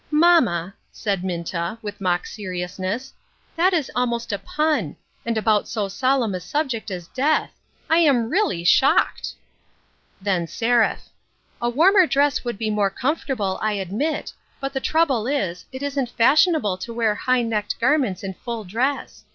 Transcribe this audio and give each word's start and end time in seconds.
"Mamma," 0.25 0.73
said 0.91 1.23
Minta, 1.23 1.77
with 1.83 2.01
mock 2.01 2.25
seriousness," 2.25 3.13
that 3.55 3.71
is 3.71 3.91
almost 3.93 4.33
a 4.33 4.39
pun; 4.39 4.95
and 5.27 5.37
about 5.37 5.67
so 5.67 5.87
solemn 5.87 6.33
a 6.33 6.39
sub 6.39 6.69
ject 6.69 6.89
as 6.89 7.07
death. 7.09 7.51
I 7.87 7.99
am 7.99 8.27
really 8.31 8.63
shocked!" 8.63 9.33
Then 10.29 10.47
Seraph:" 10.47 11.07
A 11.61 11.69
warmer 11.69 12.07
dress 12.07 12.43
would 12.43 12.57
be 12.57 12.71
more 12.71 12.89
comfortable, 12.89 13.59
I 13.61 13.73
admit, 13.73 14.33
but 14.59 14.73
the 14.73 14.79
trouble 14.79 15.27
is, 15.27 15.67
it 15.71 15.83
isn't 15.83 16.09
fashionable 16.09 16.77
to 16.79 16.93
wear 16.95 17.13
high 17.13 17.43
necked 17.43 17.79
garments 17.79 18.23
in 18.23 18.33
full 18.33 18.63
dress. 18.63 19.23